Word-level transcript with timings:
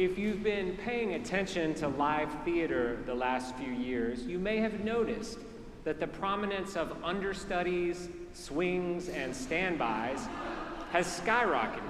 If 0.00 0.18
you've 0.18 0.42
been 0.42 0.78
paying 0.78 1.12
attention 1.12 1.74
to 1.74 1.88
live 1.88 2.34
theater 2.42 2.96
the 3.04 3.14
last 3.14 3.54
few 3.56 3.70
years, 3.70 4.22
you 4.22 4.38
may 4.38 4.56
have 4.56 4.82
noticed 4.82 5.38
that 5.84 6.00
the 6.00 6.06
prominence 6.06 6.74
of 6.74 6.96
understudies, 7.04 8.08
swings, 8.32 9.10
and 9.10 9.36
standbys 9.36 10.26
has 10.92 11.20
skyrocketed. 11.20 11.82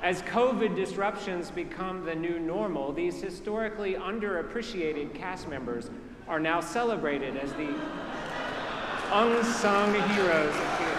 As 0.00 0.22
COVID 0.22 0.76
disruptions 0.76 1.50
become 1.50 2.04
the 2.04 2.14
new 2.14 2.38
normal, 2.38 2.92
these 2.92 3.20
historically 3.20 3.94
underappreciated 3.94 5.12
cast 5.12 5.48
members 5.48 5.90
are 6.28 6.38
now 6.38 6.60
celebrated 6.60 7.36
as 7.36 7.52
the 7.54 7.74
unsung 9.10 9.92
heroes 9.92 10.54
of 10.54 10.78
theater. 10.78 10.95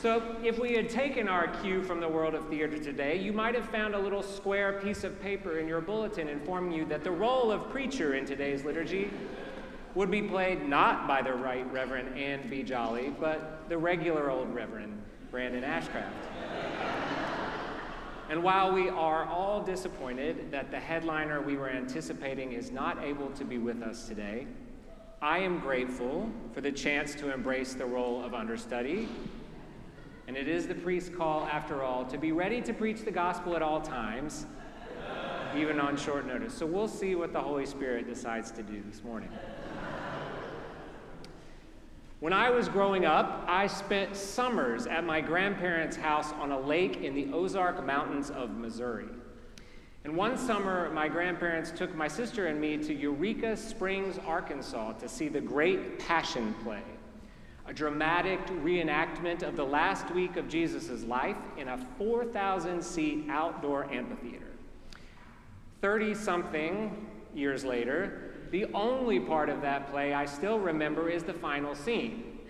So, 0.00 0.36
if 0.42 0.58
we 0.58 0.72
had 0.72 0.88
taken 0.88 1.28
our 1.28 1.48
cue 1.60 1.82
from 1.82 2.00
the 2.00 2.08
world 2.08 2.32
of 2.32 2.48
theater 2.48 2.78
today, 2.78 3.18
you 3.18 3.34
might 3.34 3.54
have 3.54 3.68
found 3.68 3.94
a 3.94 3.98
little 3.98 4.22
square 4.22 4.80
piece 4.80 5.04
of 5.04 5.20
paper 5.20 5.58
in 5.58 5.68
your 5.68 5.82
bulletin 5.82 6.26
informing 6.26 6.72
you 6.72 6.86
that 6.86 7.04
the 7.04 7.10
role 7.10 7.52
of 7.52 7.68
preacher 7.68 8.14
in 8.14 8.24
today's 8.24 8.64
liturgy 8.64 9.10
would 9.94 10.10
be 10.10 10.22
played 10.22 10.66
not 10.66 11.06
by 11.06 11.20
the 11.20 11.34
Right 11.34 11.70
Reverend 11.70 12.16
Anne 12.16 12.48
B. 12.48 12.62
Jolly, 12.62 13.12
but 13.20 13.68
the 13.68 13.76
regular 13.76 14.30
old 14.30 14.54
Reverend 14.54 15.02
Brandon 15.30 15.64
Ashcraft. 15.64 16.14
And 18.30 18.42
while 18.42 18.72
we 18.72 18.88
are 18.88 19.26
all 19.26 19.62
disappointed 19.62 20.50
that 20.50 20.70
the 20.70 20.80
headliner 20.80 21.42
we 21.42 21.56
were 21.56 21.68
anticipating 21.68 22.52
is 22.52 22.70
not 22.70 23.04
able 23.04 23.28
to 23.32 23.44
be 23.44 23.58
with 23.58 23.82
us 23.82 24.08
today, 24.08 24.46
I 25.20 25.40
am 25.40 25.58
grateful 25.58 26.30
for 26.54 26.62
the 26.62 26.72
chance 26.72 27.14
to 27.16 27.34
embrace 27.34 27.74
the 27.74 27.84
role 27.84 28.24
of 28.24 28.32
understudy. 28.32 29.06
And 30.30 30.36
it 30.36 30.46
is 30.46 30.68
the 30.68 30.76
priest's 30.76 31.12
call, 31.12 31.48
after 31.50 31.82
all, 31.82 32.04
to 32.04 32.16
be 32.16 32.30
ready 32.30 32.62
to 32.62 32.72
preach 32.72 33.04
the 33.04 33.10
gospel 33.10 33.56
at 33.56 33.62
all 33.62 33.80
times, 33.80 34.46
even 35.56 35.80
on 35.80 35.96
short 35.96 36.24
notice. 36.24 36.54
So 36.54 36.66
we'll 36.66 36.86
see 36.86 37.16
what 37.16 37.32
the 37.32 37.40
Holy 37.40 37.66
Spirit 37.66 38.06
decides 38.06 38.52
to 38.52 38.62
do 38.62 38.80
this 38.88 39.02
morning. 39.02 39.28
When 42.20 42.32
I 42.32 42.48
was 42.48 42.68
growing 42.68 43.04
up, 43.04 43.44
I 43.48 43.66
spent 43.66 44.14
summers 44.14 44.86
at 44.86 45.02
my 45.02 45.20
grandparents' 45.20 45.96
house 45.96 46.30
on 46.34 46.52
a 46.52 46.60
lake 46.60 46.98
in 46.98 47.12
the 47.16 47.32
Ozark 47.32 47.84
Mountains 47.84 48.30
of 48.30 48.56
Missouri. 48.56 49.08
And 50.04 50.16
one 50.16 50.38
summer, 50.38 50.90
my 50.90 51.08
grandparents 51.08 51.72
took 51.72 51.92
my 51.96 52.06
sister 52.06 52.46
and 52.46 52.60
me 52.60 52.76
to 52.76 52.94
Eureka 52.94 53.56
Springs, 53.56 54.16
Arkansas 54.24 54.92
to 54.92 55.08
see 55.08 55.26
the 55.26 55.40
Great 55.40 55.98
Passion 55.98 56.54
Play, 56.62 56.84
a 57.70 57.72
dramatic 57.72 58.44
reenactment 58.64 59.44
of 59.44 59.54
the 59.54 59.64
last 59.64 60.10
week 60.10 60.36
of 60.36 60.48
Jesus' 60.48 61.04
life 61.04 61.36
in 61.56 61.68
a 61.68 61.78
4,000 61.98 62.82
seat 62.82 63.26
outdoor 63.30 63.84
amphitheater. 63.92 64.50
30 65.80 66.16
something 66.16 67.06
years 67.32 67.64
later, 67.64 68.34
the 68.50 68.64
only 68.74 69.20
part 69.20 69.48
of 69.48 69.62
that 69.62 69.88
play 69.88 70.12
I 70.12 70.26
still 70.26 70.58
remember 70.58 71.08
is 71.08 71.22
the 71.22 71.32
final 71.32 71.76
scene, 71.76 72.40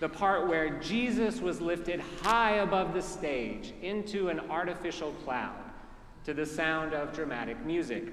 the 0.00 0.08
part 0.08 0.48
where 0.48 0.80
Jesus 0.80 1.42
was 1.42 1.60
lifted 1.60 2.00
high 2.22 2.56
above 2.56 2.94
the 2.94 3.02
stage 3.02 3.74
into 3.82 4.30
an 4.30 4.40
artificial 4.48 5.12
cloud 5.24 5.62
to 6.24 6.32
the 6.32 6.46
sound 6.46 6.94
of 6.94 7.12
dramatic 7.12 7.62
music. 7.66 8.04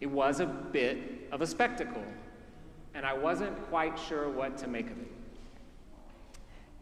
It 0.00 0.06
was 0.06 0.38
a 0.38 0.46
bit 0.46 1.26
of 1.32 1.42
a 1.42 1.46
spectacle, 1.46 2.04
and 2.94 3.04
I 3.04 3.14
wasn't 3.14 3.60
quite 3.64 3.98
sure 3.98 4.30
what 4.30 4.56
to 4.58 4.68
make 4.68 4.88
of 4.88 4.96
it. 4.96 5.08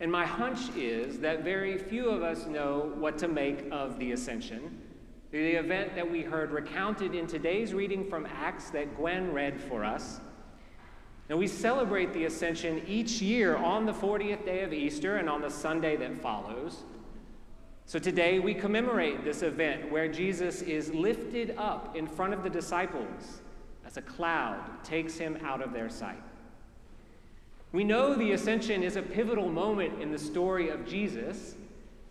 And 0.01 0.11
my 0.11 0.27
hunch 0.27 0.75
is 0.77 1.19
that 1.21 1.45
very 1.45 1.77
few 1.79 2.09
of 2.09 2.23
us 2.23 2.47
know 2.47 2.93
what 2.97 3.19
to 3.19 3.29
make 3.29 3.67
of 3.71 3.99
the 3.99 4.13
ascension 4.13 4.81
the 5.31 5.53
event 5.53 5.95
that 5.95 6.11
we 6.11 6.23
heard 6.23 6.51
recounted 6.51 7.15
in 7.15 7.27
today's 7.27 7.73
reading 7.73 8.05
from 8.05 8.27
Acts 8.27 8.71
that 8.71 8.97
Gwen 8.97 9.33
read 9.33 9.61
for 9.61 9.85
us. 9.85 10.21
Now, 11.29 11.37
we 11.37 11.47
celebrate 11.47 12.13
the 12.13 12.25
ascension 12.25 12.83
each 12.89 13.23
year 13.23 13.57
on 13.57 13.87
the 13.87 13.93
40th 13.93 14.45
day 14.45 14.65
of 14.65 14.73
Easter 14.73 15.19
and 15.19 15.31
on 15.31 15.41
the 15.41 15.51
Sunday 15.51 15.97
that 15.97 16.21
follows. 16.21 16.83
So 17.87 18.01
today 18.01 18.41
we 18.41 18.55
commemorate 18.55 19.23
this 19.23 19.43
event 19.43 19.91
where 19.91 20.09
Jesus 20.09 20.63
is 20.63 20.93
lifted 20.93 21.55
up 21.57 21.97
in 21.97 22.09
front 22.09 22.35
of 22.35 22.43
the 22.43 22.51
disciples 22.51 23.43
as 23.87 23.97
a 23.97 24.03
cloud 24.03 24.83
takes 24.83 25.17
him 25.17 25.39
out 25.45 25.63
of 25.63 25.73
their 25.73 25.89
sight. 25.89 26.23
We 27.73 27.85
know 27.85 28.15
the 28.15 28.33
ascension 28.33 28.83
is 28.83 28.97
a 28.97 29.03
pivotal 29.03 29.49
moment 29.49 30.03
in 30.03 30.11
the 30.11 30.19
story 30.19 30.71
of 30.71 30.87
Jesus 30.87 31.55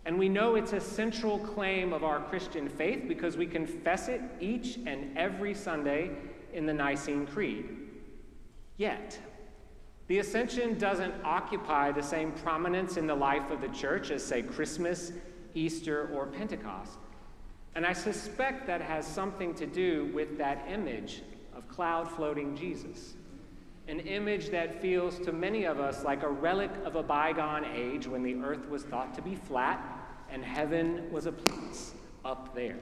and 0.04 0.18
we 0.18 0.28
know 0.28 0.54
it's 0.54 0.72
a 0.72 0.80
central 0.80 1.38
claim 1.38 1.92
of 1.92 2.04
our 2.04 2.20
Christian 2.20 2.68
faith 2.68 3.04
because 3.06 3.36
we 3.36 3.46
confess 3.46 4.08
it 4.08 4.20
each 4.40 4.78
and 4.86 5.16
every 5.16 5.54
Sunday 5.54 6.10
in 6.52 6.66
the 6.66 6.72
Nicene 6.72 7.26
Creed. 7.26 7.68
Yet, 8.76 9.18
the 10.08 10.18
ascension 10.18 10.78
doesn't 10.78 11.14
occupy 11.22 11.92
the 11.92 12.02
same 12.02 12.32
prominence 12.32 12.96
in 12.96 13.06
the 13.06 13.14
life 13.14 13.50
of 13.50 13.60
the 13.60 13.68
church 13.68 14.10
as, 14.10 14.24
say, 14.24 14.42
Christmas, 14.42 15.12
Easter, 15.54 16.08
or 16.12 16.26
Pentecost. 16.26 16.98
And 17.74 17.86
I 17.86 17.92
suspect 17.92 18.66
that 18.66 18.80
has 18.80 19.06
something 19.06 19.54
to 19.54 19.66
do 19.66 20.10
with 20.14 20.38
that 20.38 20.66
image 20.68 21.22
of 21.54 21.68
cloud 21.68 22.10
floating 22.10 22.56
Jesus. 22.56 23.14
An 23.90 23.98
image 23.98 24.50
that 24.50 24.80
feels 24.80 25.18
to 25.18 25.32
many 25.32 25.64
of 25.64 25.80
us 25.80 26.04
like 26.04 26.22
a 26.22 26.28
relic 26.28 26.70
of 26.84 26.94
a 26.94 27.02
bygone 27.02 27.64
age 27.74 28.06
when 28.06 28.22
the 28.22 28.36
earth 28.36 28.68
was 28.68 28.84
thought 28.84 29.14
to 29.14 29.22
be 29.22 29.34
flat 29.34 29.84
and 30.30 30.44
heaven 30.44 31.10
was 31.10 31.26
a 31.26 31.32
place 31.32 31.94
up 32.24 32.54
there. 32.54 32.76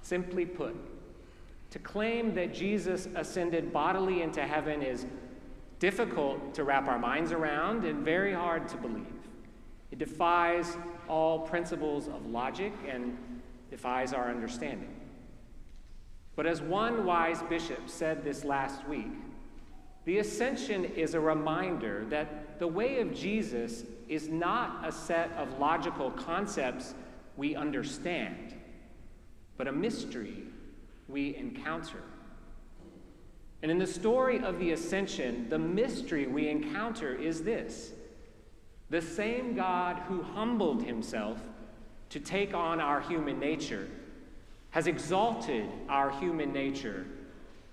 Simply 0.00 0.46
put, 0.46 0.76
to 1.70 1.80
claim 1.80 2.34
that 2.36 2.54
Jesus 2.54 3.08
ascended 3.16 3.72
bodily 3.72 4.22
into 4.22 4.42
heaven 4.42 4.80
is 4.80 5.06
difficult 5.80 6.54
to 6.54 6.62
wrap 6.62 6.86
our 6.86 6.98
minds 6.98 7.32
around 7.32 7.84
and 7.84 8.04
very 8.04 8.32
hard 8.32 8.68
to 8.68 8.76
believe. 8.76 9.06
It 9.90 9.98
defies 9.98 10.76
all 11.08 11.40
principles 11.40 12.06
of 12.06 12.26
logic 12.26 12.72
and 12.88 13.18
defies 13.72 14.12
our 14.12 14.30
understanding. 14.30 14.94
But 16.36 16.46
as 16.46 16.62
one 16.62 17.04
wise 17.04 17.42
bishop 17.42 17.88
said 17.88 18.22
this 18.22 18.44
last 18.44 18.86
week, 18.86 19.10
the 20.04 20.18
ascension 20.18 20.84
is 20.84 21.14
a 21.14 21.20
reminder 21.20 22.04
that 22.08 22.58
the 22.58 22.66
way 22.66 23.00
of 23.00 23.14
Jesus 23.14 23.84
is 24.08 24.28
not 24.28 24.86
a 24.86 24.92
set 24.92 25.30
of 25.32 25.58
logical 25.58 26.10
concepts 26.10 26.94
we 27.36 27.54
understand, 27.54 28.54
but 29.56 29.68
a 29.68 29.72
mystery 29.72 30.44
we 31.08 31.36
encounter. 31.36 32.02
And 33.62 33.70
in 33.70 33.78
the 33.78 33.86
story 33.86 34.42
of 34.42 34.58
the 34.58 34.72
ascension, 34.72 35.48
the 35.50 35.58
mystery 35.58 36.26
we 36.26 36.48
encounter 36.48 37.14
is 37.14 37.42
this 37.42 37.92
the 38.88 39.00
same 39.00 39.54
God 39.54 39.98
who 40.08 40.22
humbled 40.22 40.82
himself 40.82 41.38
to 42.08 42.18
take 42.18 42.54
on 42.54 42.80
our 42.80 43.00
human 43.00 43.38
nature 43.38 43.88
has 44.70 44.86
exalted 44.86 45.68
our 45.88 46.10
human 46.10 46.52
nature 46.52 47.06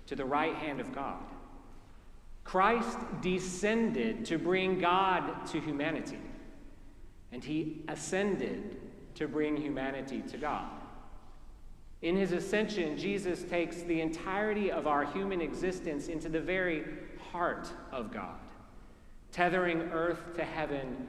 to 0.06 0.14
the 0.14 0.24
right 0.24 0.54
hand 0.54 0.80
of 0.80 0.94
God. 0.94 1.22
Christ 2.48 2.96
descended 3.20 4.24
to 4.24 4.38
bring 4.38 4.78
God 4.78 5.46
to 5.48 5.60
humanity, 5.60 6.18
and 7.30 7.44
he 7.44 7.84
ascended 7.88 8.80
to 9.16 9.28
bring 9.28 9.54
humanity 9.54 10.22
to 10.30 10.38
God. 10.38 10.70
In 12.00 12.16
his 12.16 12.32
ascension, 12.32 12.96
Jesus 12.96 13.42
takes 13.42 13.82
the 13.82 14.00
entirety 14.00 14.70
of 14.70 14.86
our 14.86 15.04
human 15.04 15.42
existence 15.42 16.08
into 16.08 16.30
the 16.30 16.40
very 16.40 16.86
heart 17.32 17.68
of 17.92 18.10
God, 18.10 18.40
tethering 19.30 19.82
earth 19.92 20.34
to 20.36 20.42
heaven 20.42 21.06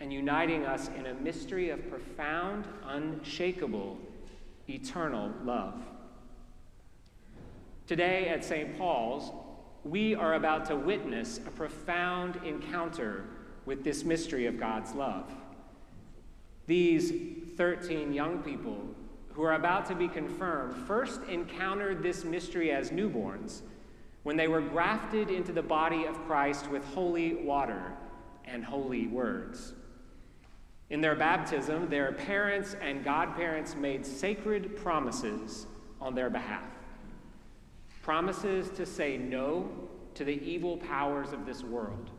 and 0.00 0.10
uniting 0.10 0.64
us 0.64 0.88
in 0.96 1.08
a 1.08 1.12
mystery 1.12 1.68
of 1.68 1.90
profound, 1.90 2.64
unshakable, 2.86 3.98
eternal 4.66 5.30
love. 5.44 5.82
Today 7.86 8.28
at 8.28 8.42
St. 8.42 8.78
Paul's, 8.78 9.30
we 9.84 10.14
are 10.14 10.34
about 10.34 10.66
to 10.66 10.76
witness 10.76 11.38
a 11.38 11.50
profound 11.50 12.36
encounter 12.44 13.24
with 13.64 13.82
this 13.84 14.04
mystery 14.04 14.46
of 14.46 14.58
God's 14.58 14.92
love. 14.92 15.32
These 16.66 17.12
13 17.56 18.12
young 18.12 18.42
people 18.42 18.78
who 19.32 19.42
are 19.42 19.54
about 19.54 19.86
to 19.86 19.94
be 19.94 20.08
confirmed 20.08 20.86
first 20.86 21.22
encountered 21.24 22.02
this 22.02 22.24
mystery 22.24 22.70
as 22.70 22.90
newborns 22.90 23.62
when 24.22 24.36
they 24.36 24.48
were 24.48 24.60
grafted 24.60 25.30
into 25.30 25.52
the 25.52 25.62
body 25.62 26.04
of 26.04 26.14
Christ 26.26 26.68
with 26.70 26.84
holy 26.92 27.34
water 27.34 27.94
and 28.44 28.64
holy 28.64 29.06
words. 29.06 29.72
In 30.90 31.00
their 31.00 31.14
baptism, 31.14 31.88
their 31.88 32.12
parents 32.12 32.76
and 32.80 33.04
godparents 33.04 33.76
made 33.76 34.04
sacred 34.04 34.76
promises 34.76 35.66
on 36.00 36.14
their 36.14 36.28
behalf 36.28 36.79
promises 38.02 38.70
to 38.70 38.86
say 38.86 39.16
no 39.16 39.70
to 40.14 40.24
the 40.24 40.42
evil 40.42 40.76
powers 40.76 41.32
of 41.32 41.46
this 41.46 41.62
world, 41.62 42.10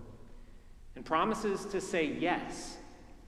and 0.96 1.06
promises 1.06 1.66
to 1.66 1.82
say 1.82 2.06
yes 2.06 2.78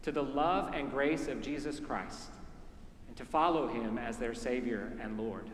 to 0.01 0.11
the 0.11 0.23
love 0.23 0.73
and 0.73 0.91
grace 0.91 1.27
of 1.27 1.41
Jesus 1.41 1.79
Christ 1.79 2.31
and 3.07 3.15
to 3.17 3.25
follow 3.25 3.67
him 3.67 3.97
as 3.97 4.17
their 4.17 4.33
Savior 4.33 4.91
and 5.01 5.17
Lord. 5.17 5.49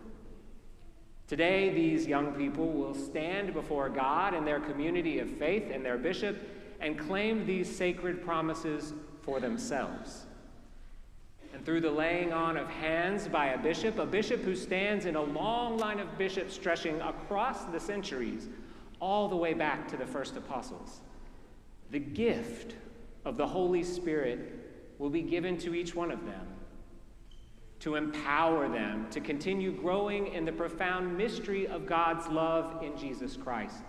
Today, 1.28 1.70
these 1.70 2.08
young 2.08 2.34
people 2.34 2.72
will 2.72 2.96
stand 2.96 3.54
before 3.54 3.90
God 3.90 4.34
and 4.34 4.48
their 4.48 4.60
community 4.60 5.20
of 5.20 5.30
faith 5.30 5.70
and 5.72 5.86
their 5.86 5.98
bishop 5.98 6.38
and 6.80 6.98
claim 6.98 7.46
these 7.46 7.74
sacred 7.74 8.24
promises 8.24 8.94
for 9.22 9.40
themselves. 9.40 10.26
And 11.54 11.66
through 11.66 11.82
the 11.82 11.92
laying 11.92 12.32
on 12.32 12.58
of 12.58 12.68
hands 12.68 13.28
by 13.28 13.48
a 13.48 13.58
bishop, 13.58 13.98
a 14.00 14.06
bishop 14.06 14.42
who 14.42 14.56
stands 14.56 15.06
in 15.06 15.16
a 15.16 15.22
long 15.22 15.78
line 15.78 16.00
of 16.00 16.18
bishops 16.18 16.54
stretching 16.54 17.02
across 17.02 17.66
the 17.66 17.80
centuries, 17.80 18.48
all 19.00 19.28
the 19.28 19.36
way 19.36 19.54
back 19.54 19.88
to 19.88 19.98
the 19.98 20.06
first 20.06 20.36
apostles, 20.36 21.00
the 21.92 22.00
gift 22.00 22.76
of 23.26 23.38
the 23.38 23.48
Holy 23.48 23.84
Spirit 23.84 24.94
will 25.00 25.10
be 25.10 25.22
given 25.22 25.58
to 25.58 25.74
each 25.74 25.96
one 25.96 26.12
of 26.12 26.26
them 26.26 26.48
to 27.80 27.96
empower 27.96 28.68
them 28.68 29.08
to 29.10 29.22
continue 29.22 29.72
growing 29.72 30.28
in 30.34 30.44
the 30.44 30.52
profound 30.52 31.18
mystery 31.18 31.66
of 31.68 31.86
God's 31.86 32.28
love 32.28 32.84
in 32.84 32.98
Jesus 32.98 33.38
Christ. 33.38 33.84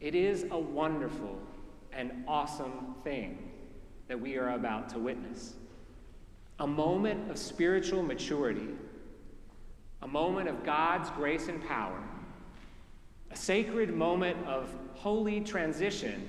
It 0.00 0.14
is 0.14 0.46
a 0.50 0.58
wonderful 0.58 1.38
and 1.92 2.24
awesome 2.28 2.94
thing 3.02 3.50
that 4.08 4.20
we 4.20 4.36
are 4.36 4.50
about 4.50 4.90
to 4.90 4.98
witness. 4.98 5.54
A 6.60 6.66
moment 6.66 7.30
of 7.30 7.38
spiritual 7.38 8.02
maturity, 8.02 8.68
a 10.02 10.08
moment 10.08 10.48
of 10.48 10.62
God's 10.62 11.10
grace 11.10 11.48
and 11.48 11.66
power, 11.66 12.02
a 13.30 13.36
sacred 13.36 13.94
moment 13.94 14.46
of 14.46 14.68
holy 14.94 15.40
transition 15.40 16.28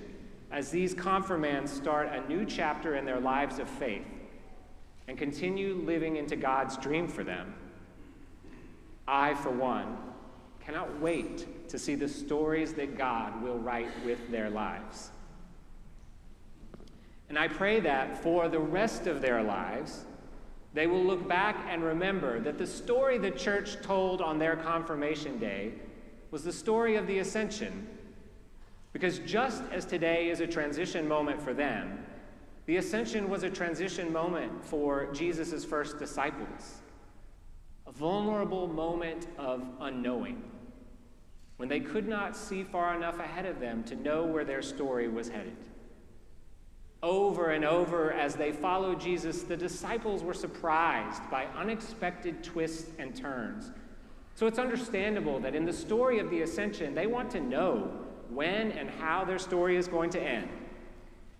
as 0.51 0.71
these 0.71 0.93
confirmands 0.93 1.71
start 1.71 2.09
a 2.13 2.27
new 2.27 2.45
chapter 2.45 2.95
in 2.95 3.05
their 3.05 3.19
lives 3.19 3.59
of 3.59 3.69
faith 3.69 4.05
and 5.07 5.17
continue 5.17 5.75
living 5.85 6.15
into 6.15 6.35
God's 6.37 6.77
dream 6.77 7.07
for 7.07 7.23
them. 7.23 7.53
I, 9.07 9.33
for 9.33 9.49
one, 9.49 9.97
cannot 10.63 11.01
wait 11.01 11.67
to 11.69 11.77
see 11.77 11.95
the 11.95 12.07
stories 12.07 12.73
that 12.73 12.97
God 12.97 13.41
will 13.41 13.57
write 13.59 13.89
with 14.05 14.31
their 14.31 14.49
lives. 14.49 15.11
And 17.27 17.37
I 17.37 17.47
pray 17.47 17.79
that 17.81 18.21
for 18.21 18.47
the 18.47 18.59
rest 18.59 19.07
of 19.07 19.21
their 19.21 19.41
lives, 19.41 20.05
they 20.73 20.87
will 20.87 21.03
look 21.03 21.27
back 21.27 21.65
and 21.69 21.83
remember 21.83 22.39
that 22.39 22.57
the 22.57 22.67
story 22.67 23.17
the 23.17 23.31
church 23.31 23.81
told 23.81 24.21
on 24.21 24.39
their 24.39 24.55
confirmation 24.55 25.37
day 25.37 25.73
was 26.31 26.43
the 26.43 26.53
story 26.53 26.95
of 26.95 27.07
the 27.07 27.19
ascension 27.19 27.87
because 28.93 29.19
just 29.19 29.63
as 29.71 29.85
today 29.85 30.29
is 30.29 30.41
a 30.41 30.47
transition 30.47 31.07
moment 31.07 31.41
for 31.41 31.53
them, 31.53 32.05
the 32.65 32.77
ascension 32.77 33.29
was 33.29 33.43
a 33.43 33.49
transition 33.49 34.11
moment 34.11 34.65
for 34.65 35.11
Jesus' 35.13 35.65
first 35.65 35.97
disciples, 35.97 36.81
a 37.87 37.91
vulnerable 37.91 38.67
moment 38.67 39.27
of 39.37 39.65
unknowing, 39.79 40.43
when 41.57 41.69
they 41.69 41.79
could 41.79 42.07
not 42.07 42.35
see 42.35 42.63
far 42.63 42.95
enough 42.95 43.19
ahead 43.19 43.45
of 43.45 43.59
them 43.59 43.83
to 43.85 43.95
know 43.95 44.25
where 44.25 44.45
their 44.45 44.61
story 44.61 45.07
was 45.07 45.29
headed. 45.29 45.57
Over 47.03 47.49
and 47.49 47.65
over, 47.65 48.13
as 48.13 48.35
they 48.35 48.51
followed 48.51 48.99
Jesus, 48.99 49.41
the 49.41 49.57
disciples 49.57 50.23
were 50.23 50.35
surprised 50.35 51.21
by 51.31 51.45
unexpected 51.57 52.43
twists 52.43 52.91
and 52.99 53.15
turns. 53.15 53.71
So 54.35 54.45
it's 54.45 54.59
understandable 54.59 55.39
that 55.39 55.55
in 55.55 55.65
the 55.65 55.73
story 55.73 56.19
of 56.19 56.29
the 56.29 56.41
ascension, 56.41 56.93
they 56.93 57.07
want 57.07 57.31
to 57.31 57.41
know 57.41 57.91
when 58.29 58.71
and 58.71 58.89
how 58.89 59.25
their 59.25 59.39
story 59.39 59.77
is 59.77 59.87
going 59.87 60.11
to 60.11 60.21
end. 60.21 60.49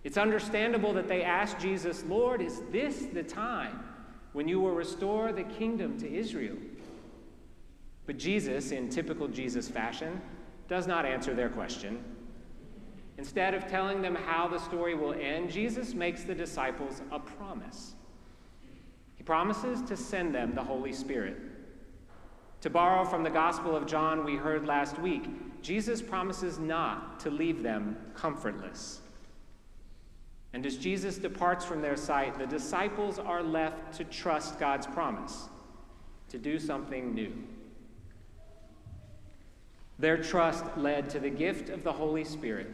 It's 0.04 0.18
understandable 0.18 0.92
that 0.94 1.06
they 1.06 1.22
ask 1.22 1.58
Jesus, 1.58 2.04
Lord, 2.08 2.42
is 2.42 2.60
this 2.70 3.06
the 3.12 3.22
time 3.22 3.84
when 4.32 4.48
you 4.48 4.60
will 4.60 4.74
restore 4.74 5.32
the 5.32 5.44
kingdom 5.44 5.96
to 6.00 6.12
Israel? 6.12 6.56
But 8.04 8.18
Jesus, 8.18 8.72
in 8.72 8.88
typical 8.88 9.28
Jesus 9.28 9.68
fashion, 9.68 10.20
does 10.68 10.88
not 10.88 11.06
answer 11.06 11.34
their 11.34 11.48
question. 11.48 12.02
Instead 13.18 13.54
of 13.54 13.66
telling 13.66 14.00
them 14.00 14.14
how 14.14 14.48
the 14.48 14.58
story 14.58 14.94
will 14.94 15.12
end, 15.12 15.50
Jesus 15.50 15.94
makes 15.94 16.22
the 16.24 16.34
disciples 16.34 17.02
a 17.10 17.18
promise. 17.18 17.94
He 19.16 19.22
promises 19.22 19.82
to 19.82 19.96
send 19.96 20.34
them 20.34 20.54
the 20.54 20.64
Holy 20.64 20.92
Spirit. 20.92 21.36
To 22.62 22.70
borrow 22.70 23.04
from 23.04 23.22
the 23.22 23.30
Gospel 23.30 23.76
of 23.76 23.86
John 23.86 24.24
we 24.24 24.36
heard 24.36 24.66
last 24.66 24.98
week, 24.98 25.28
Jesus 25.62 26.00
promises 26.00 26.58
not 26.58 27.20
to 27.20 27.30
leave 27.30 27.62
them 27.62 27.96
comfortless. 28.14 29.00
And 30.52 30.66
as 30.66 30.76
Jesus 30.76 31.18
departs 31.18 31.64
from 31.64 31.80
their 31.80 31.96
sight, 31.96 32.38
the 32.38 32.46
disciples 32.46 33.18
are 33.18 33.42
left 33.42 33.94
to 33.94 34.04
trust 34.04 34.58
God's 34.58 34.86
promise, 34.86 35.48
to 36.28 36.38
do 36.38 36.58
something 36.58 37.14
new. 37.14 37.32
Their 39.98 40.18
trust 40.18 40.64
led 40.76 41.08
to 41.10 41.20
the 41.20 41.30
gift 41.30 41.68
of 41.68 41.84
the 41.84 41.92
Holy 41.92 42.24
Spirit. 42.24 42.68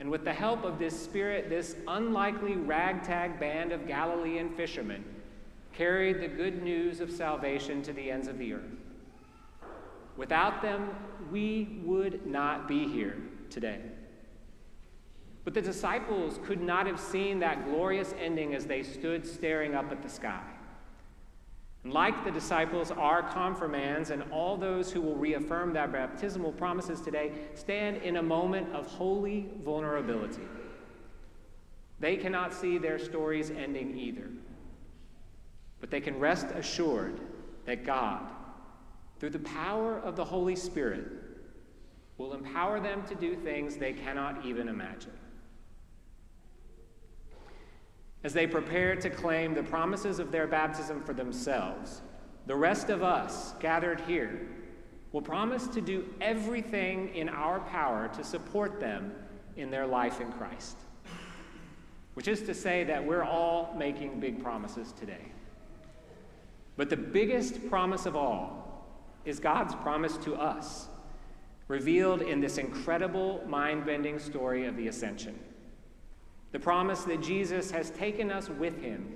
And 0.00 0.10
with 0.10 0.24
the 0.24 0.32
help 0.32 0.64
of 0.64 0.78
this 0.78 0.98
Spirit, 0.98 1.48
this 1.48 1.76
unlikely 1.88 2.54
ragtag 2.54 3.40
band 3.40 3.72
of 3.72 3.86
Galilean 3.86 4.50
fishermen 4.50 5.04
carried 5.72 6.20
the 6.20 6.28
good 6.28 6.62
news 6.62 7.00
of 7.00 7.10
salvation 7.10 7.82
to 7.82 7.92
the 7.92 8.10
ends 8.10 8.28
of 8.28 8.38
the 8.38 8.52
earth. 8.52 8.76
Without 10.16 10.62
them, 10.62 10.90
we 11.30 11.80
would 11.84 12.26
not 12.26 12.66
be 12.68 12.86
here 12.88 13.16
today. 13.50 13.80
But 15.44 15.54
the 15.54 15.62
disciples 15.62 16.38
could 16.44 16.60
not 16.60 16.86
have 16.86 17.00
seen 17.00 17.38
that 17.40 17.64
glorious 17.64 18.14
ending 18.20 18.54
as 18.54 18.66
they 18.66 18.82
stood 18.82 19.26
staring 19.26 19.74
up 19.74 19.90
at 19.90 20.02
the 20.02 20.08
sky. 20.08 20.42
Like 21.84 22.24
the 22.24 22.30
disciples, 22.30 22.90
our 22.90 23.22
confirmands 23.22 24.10
and 24.10 24.24
all 24.32 24.56
those 24.56 24.90
who 24.92 25.00
will 25.00 25.16
reaffirm 25.16 25.72
their 25.72 25.88
baptismal 25.88 26.52
promises 26.52 27.00
today 27.00 27.32
stand 27.54 27.98
in 27.98 28.16
a 28.16 28.22
moment 28.22 28.74
of 28.74 28.86
holy 28.86 29.48
vulnerability. 29.64 30.42
They 32.00 32.16
cannot 32.16 32.52
see 32.52 32.78
their 32.78 32.98
stories 32.98 33.50
ending 33.50 33.96
either. 33.96 34.28
But 35.80 35.90
they 35.90 36.00
can 36.00 36.18
rest 36.18 36.46
assured 36.46 37.20
that 37.64 37.84
God, 37.84 38.22
through 39.20 39.30
the 39.30 39.38
power 39.40 39.98
of 39.98 40.16
the 40.16 40.24
Holy 40.24 40.56
Spirit, 40.56 41.06
will 42.18 42.34
empower 42.34 42.80
them 42.80 43.04
to 43.06 43.14
do 43.14 43.36
things 43.36 43.76
they 43.76 43.92
cannot 43.92 44.44
even 44.44 44.68
imagine. 44.68 45.12
As 48.24 48.32
they 48.32 48.46
prepare 48.46 48.96
to 48.96 49.10
claim 49.10 49.54
the 49.54 49.62
promises 49.62 50.18
of 50.18 50.32
their 50.32 50.46
baptism 50.46 51.02
for 51.04 51.14
themselves, 51.14 52.02
the 52.46 52.56
rest 52.56 52.90
of 52.90 53.02
us 53.02 53.54
gathered 53.60 54.00
here 54.00 54.48
will 55.12 55.22
promise 55.22 55.66
to 55.68 55.80
do 55.80 56.04
everything 56.20 57.14
in 57.14 57.28
our 57.28 57.60
power 57.60 58.08
to 58.14 58.24
support 58.24 58.80
them 58.80 59.12
in 59.56 59.70
their 59.70 59.86
life 59.86 60.20
in 60.20 60.32
Christ. 60.32 60.76
Which 62.14 62.28
is 62.28 62.42
to 62.42 62.54
say 62.54 62.84
that 62.84 63.04
we're 63.04 63.22
all 63.22 63.74
making 63.78 64.18
big 64.18 64.42
promises 64.42 64.92
today. 64.92 65.32
But 66.76 66.90
the 66.90 66.96
biggest 66.96 67.68
promise 67.68 68.06
of 68.06 68.16
all 68.16 68.86
is 69.24 69.38
God's 69.38 69.74
promise 69.76 70.16
to 70.18 70.34
us, 70.34 70.88
revealed 71.68 72.22
in 72.22 72.40
this 72.40 72.58
incredible, 72.58 73.44
mind 73.46 73.84
bending 73.84 74.18
story 74.18 74.66
of 74.66 74.76
the 74.76 74.88
ascension. 74.88 75.38
The 76.58 76.64
promise 76.64 77.04
that 77.04 77.22
Jesus 77.22 77.70
has 77.70 77.90
taken 77.90 78.32
us 78.32 78.48
with 78.48 78.82
him 78.82 79.14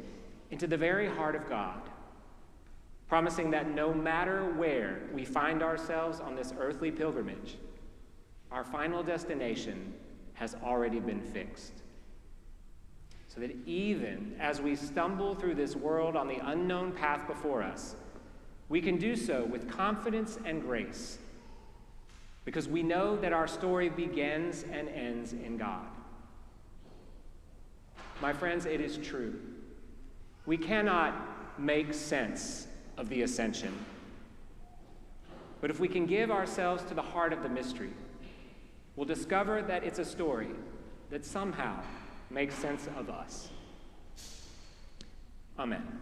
into 0.52 0.68
the 0.68 0.76
very 0.76 1.08
heart 1.08 1.34
of 1.34 1.48
God, 1.48 1.80
promising 3.08 3.50
that 3.50 3.74
no 3.74 3.92
matter 3.92 4.44
where 4.54 5.00
we 5.12 5.24
find 5.24 5.60
ourselves 5.60 6.20
on 6.20 6.36
this 6.36 6.54
earthly 6.56 6.92
pilgrimage, 6.92 7.56
our 8.52 8.62
final 8.62 9.02
destination 9.02 9.92
has 10.34 10.54
already 10.62 11.00
been 11.00 11.20
fixed. 11.20 11.72
So 13.26 13.40
that 13.40 13.56
even 13.66 14.36
as 14.38 14.60
we 14.60 14.76
stumble 14.76 15.34
through 15.34 15.56
this 15.56 15.74
world 15.74 16.14
on 16.14 16.28
the 16.28 16.38
unknown 16.44 16.92
path 16.92 17.26
before 17.26 17.64
us, 17.64 17.96
we 18.68 18.80
can 18.80 18.98
do 18.98 19.16
so 19.16 19.42
with 19.46 19.68
confidence 19.68 20.38
and 20.44 20.62
grace 20.62 21.18
because 22.44 22.68
we 22.68 22.84
know 22.84 23.16
that 23.16 23.32
our 23.32 23.48
story 23.48 23.88
begins 23.88 24.64
and 24.70 24.88
ends 24.88 25.32
in 25.32 25.56
God. 25.56 25.88
My 28.22 28.32
friends, 28.32 28.66
it 28.66 28.80
is 28.80 28.98
true. 28.98 29.34
We 30.46 30.56
cannot 30.56 31.58
make 31.58 31.92
sense 31.92 32.68
of 32.96 33.08
the 33.08 33.22
ascension. 33.22 33.76
But 35.60 35.70
if 35.70 35.80
we 35.80 35.88
can 35.88 36.06
give 36.06 36.30
ourselves 36.30 36.84
to 36.84 36.94
the 36.94 37.02
heart 37.02 37.32
of 37.32 37.42
the 37.42 37.48
mystery, 37.48 37.90
we'll 38.94 39.06
discover 39.06 39.60
that 39.62 39.82
it's 39.82 39.98
a 39.98 40.04
story 40.04 40.50
that 41.10 41.24
somehow 41.24 41.82
makes 42.30 42.54
sense 42.54 42.86
of 42.96 43.10
us. 43.10 43.48
Amen. 45.58 46.00